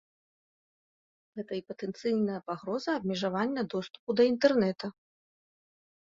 [1.39, 4.85] Гэта і патэнцыйная пагроза абмежавання доступу да інтэрнэта.